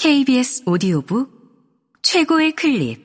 [0.00, 3.02] KBS 오디오북 최고의 클립.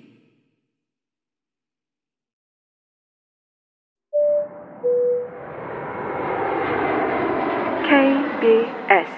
[7.82, 9.10] KBS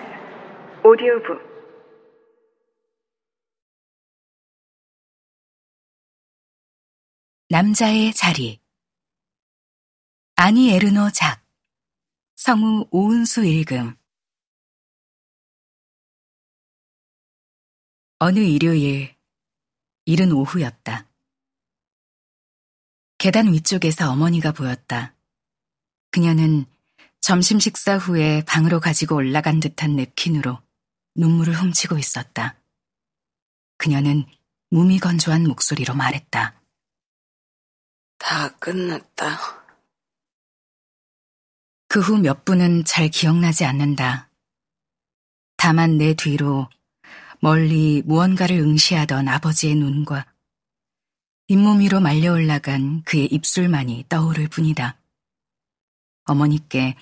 [0.85, 1.41] 오디오북.
[7.49, 8.61] 남자의 자리.
[10.37, 11.43] 아니 에르노 작.
[12.35, 13.97] 성우 오은수 읽음
[18.19, 19.15] 어느 일요일
[20.05, 21.07] 이른 오후였다.
[23.17, 25.15] 계단 위쪽에서 어머니가 보였다.
[26.11, 26.65] 그녀는
[27.19, 30.61] 점심 식사 후에 방으로 가지고 올라간 듯한 냅킨으로
[31.15, 32.55] 눈물을 훔치고 있었다.
[33.77, 34.25] 그녀는
[34.69, 36.61] 무미건조한 목소리로 말했다.
[38.17, 39.65] 다 끝났다.
[41.87, 44.29] 그 후 몇 분은 잘 기억나지 않는다.
[45.57, 46.69] 다만 내 뒤로
[47.41, 50.25] 멀리 무언가를 응시하던 아버지의 눈과
[51.47, 54.99] 잇몸 위로 말려 올라간 그의 입술만이 떠오를 뿐이다.
[56.25, 56.95] 어머니께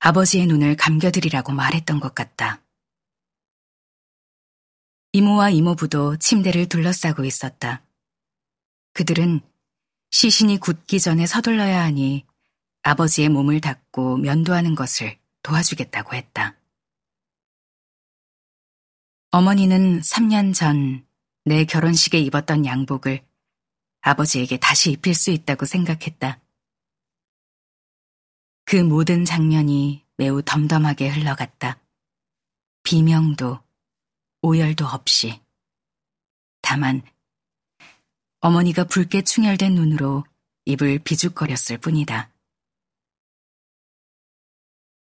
[0.00, 2.62] 아버지의 눈을 감겨드리라고 말했던 것 같다.
[5.12, 7.84] 이모와 이모부도 침대를 둘러싸고 있었다.
[8.92, 9.40] 그들은
[10.10, 12.26] 시신이 굳기 전에 서둘러야 하니
[12.82, 16.55] 아버지의 몸을 닦고 면도하는 것을 도와주겠다고 했다.
[19.36, 21.06] 어머니는 3년 전
[21.46, 23.24] 내 결혼식에 입었던 양복을
[24.00, 26.40] 아버지에게 다시 입힐 수 있다고 생각했다.
[28.64, 31.80] 그 모든 장면이 매우 덤덤하게 흘러갔다.
[32.82, 33.62] 비명도,
[34.42, 35.40] 오열도 없이.
[36.62, 37.02] 다만,
[38.40, 40.24] 어머니가 붉게 충혈된 눈으로
[40.64, 42.32] 입을 비죽거렸을 뿐이다.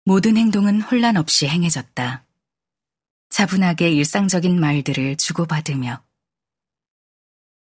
[0.05, 2.26] 모든 행동은 혼란 없이 행해졌다.
[3.37, 6.03] 차분하게 일상적인 말들을 주고받으며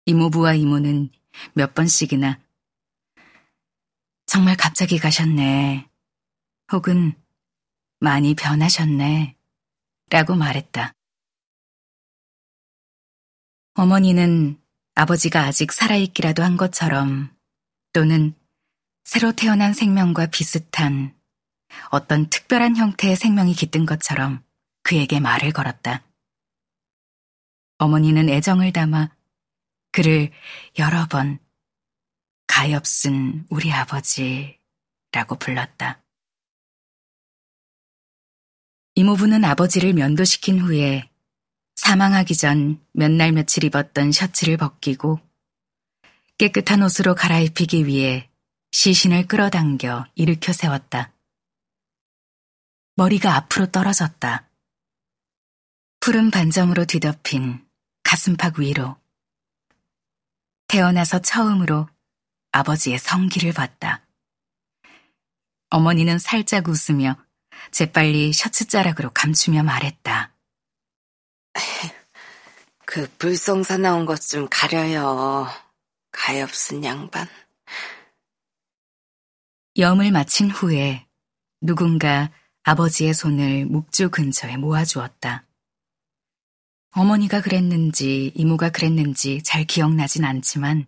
[0.06, 1.10] 이모부와 이모는
[1.52, 2.40] 몇 번씩이나
[4.26, 5.90] 정말 갑자기 가셨네.
[6.72, 7.12] 혹은
[8.00, 9.36] 많이 변하셨네.
[10.10, 10.94] 라고 말했다.
[13.74, 14.58] 어머니는
[14.96, 17.36] 아버지가 아직 살아있기라도 한 것처럼
[17.92, 18.34] 또는
[19.04, 21.14] 새로 태어난 생명과 비슷한
[21.90, 24.42] 어떤 특별한 형태의 생명이 깃든 것처럼
[24.84, 26.04] 그에게 말을 걸었다.
[27.78, 29.10] 어머니는 애정을 담아
[29.92, 30.32] 그를
[30.78, 31.40] 여러 번
[32.48, 36.04] 가엾은 우리 아버지라고 불렀다.
[38.96, 41.10] 이모부는 아버지를 면도시킨 후에
[41.76, 45.20] 사망하기 전 몇 날 며칠 입었던 셔츠를 벗기고
[46.38, 48.30] 깨끗한 옷으로 갈아입히기 위해
[48.72, 51.14] 시신을 끌어당겨 일으켜 세웠다.
[52.96, 54.49] 머리가 앞으로 떨어졌다.
[56.00, 57.66] 푸른 반점으로 뒤덮인
[58.04, 58.98] 가슴팍 위로
[60.68, 61.90] 태어나서 처음으로
[62.52, 64.06] 아버지의 성기를 봤다.
[65.70, 67.16] 어머니는 살짝 웃으며
[67.72, 70.34] 재빨리 셔츠 자락으로 감추며 말했다.
[72.86, 75.48] 그 불성사 나온 것 좀 가려요.
[76.12, 77.28] 가엾은 양반.
[79.78, 81.06] 염을 마친 후에
[81.62, 82.32] 누군가
[82.64, 85.46] 아버지의 손을 묵주 근처에 모아주었다.
[86.92, 90.86] 어머니가 그랬는지 이모가 그랬는지 잘 기억나진 않지만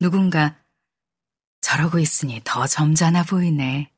[0.00, 0.56] 누군가
[1.60, 3.92] 저러고 있으니 더 점잖아 보이네.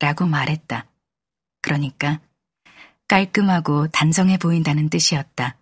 [0.00, 0.86] 라고 말했다.
[1.62, 2.20] 그러니까
[3.08, 5.58] 깔끔하고 단정해 보인다는 뜻이었다.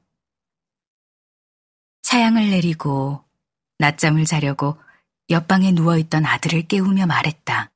[2.02, 3.24] 차양을 내리고
[3.78, 4.80] 낮잠을 자려고
[5.30, 7.70] 옆방에 누워있던 아들을 깨우며 말했다.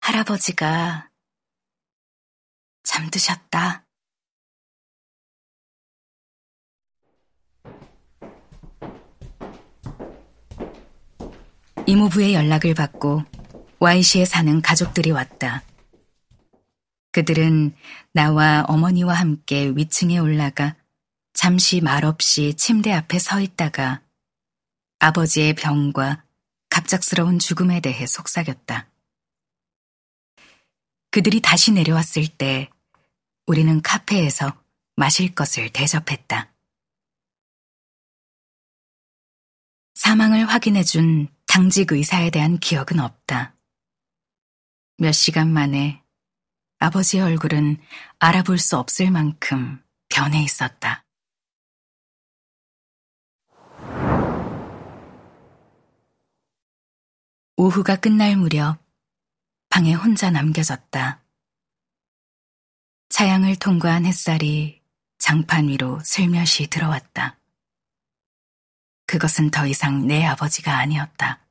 [0.00, 1.10] 할아버지가
[2.82, 3.86] 잠드셨다.
[11.90, 13.24] 이모부의 연락을 받고
[13.80, 15.64] Y시에 사는 가족들이 왔다.
[17.10, 17.74] 그들은
[18.12, 20.76] 나와 어머니와 함께 위층에 올라가
[21.32, 24.02] 잠시 말없이 침대 앞에 서 있다가
[25.00, 26.22] 아버지의 병과
[26.68, 28.88] 갑작스러운 죽음에 대해 속삭였다.
[31.10, 32.70] 그들이 다시 내려왔을 때
[33.48, 34.62] 우리는 카페에서
[34.94, 36.52] 마실 것을 대접했다.
[39.94, 43.56] 사망을 확인해준 당직 의사에 대한 기억은 없다.
[44.98, 46.00] 몇 시간 만에
[46.78, 47.76] 아버지의 얼굴은
[48.20, 51.04] 알아볼 수 없을 만큼 변해 있었다.
[57.56, 58.78] 오후가 끝날 무렵
[59.70, 61.24] 방에 혼자 남겨졌다.
[63.08, 64.80] 차양을 통과한 햇살이
[65.18, 67.39] 장판 위로 슬며시 들어왔다.
[69.10, 71.44] 그것은 더 이상 내 아버지가 아니었다.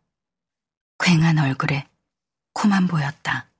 [0.97, 1.89] 괭한 얼굴에
[2.53, 3.51] 코만 보였다.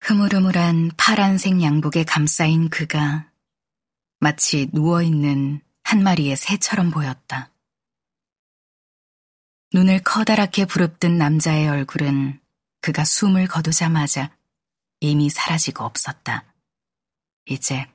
[0.00, 3.30] 흐물흐물한 파란색 양복에 감싸인 그가
[4.18, 7.52] 마치 누워있는 한 마리의 새처럼 보였다.
[9.72, 12.40] 눈을 커다랗게 부릅뜬 남자의 얼굴은
[12.80, 14.36] 그가 숨을 거두자마자
[14.98, 16.52] 이미 사라지고 없었다.
[17.44, 17.86] 이제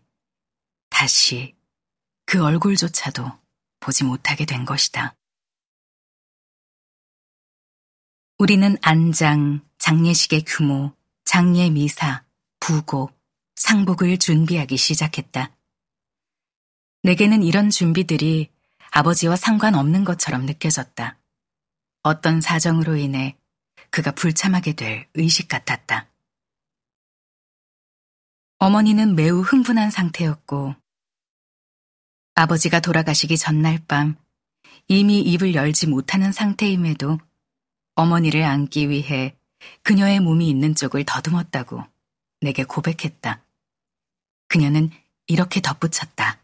[0.89, 1.57] 다시
[2.25, 3.41] 그 얼굴조차도
[3.81, 5.17] 보지 못하게 된 것이다.
[8.37, 10.95] 우리는 안장, 장례식의 규모,
[11.25, 12.23] 장례 미사,
[12.59, 13.11] 부고,
[13.55, 15.55] 상복을 준비하기 시작했다.
[17.03, 18.49] 내게는 이런 준비들이
[18.91, 21.19] 아버지와 상관없는 것처럼 느껴졌다.
[22.03, 23.37] 어떤 사정으로 인해
[23.89, 26.09] 그가 불참하게 될 의식 같았다.
[28.57, 30.75] 어머니는 매우 흥분한 상태였고,
[32.41, 34.15] 아버지가 돌아가시기 전날 밤
[34.87, 37.19] 이미 입을 열지 못하는 상태임에도
[37.93, 39.37] 어머니를 안기 위해
[39.83, 41.83] 그녀의 몸이 있는 쪽을 더듬었다고
[42.39, 43.45] 내게 고백했다.
[44.47, 44.89] 그녀는
[45.27, 46.41] 이렇게 덧붙였다.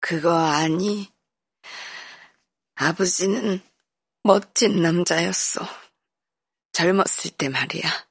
[0.00, 1.08] 그거 아니?
[2.74, 3.62] 아버지는
[4.24, 5.64] 멋진 남자였어.
[6.72, 8.08] 젊었을 때 말이야.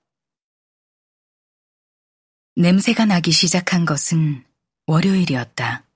[2.55, 4.45] 냄새가 나기 시작한 것은
[4.87, 5.90] 월요일이었다.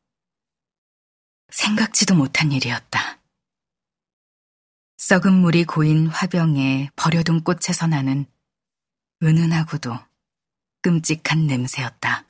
[1.56, 3.22] 생각지도 못한 일이었다.
[4.98, 8.26] 썩은 물이 고인 화병에 버려둔 꽃에서 나는
[9.24, 9.98] 은은하고도
[10.82, 12.26] 끔찍한 냄새였다.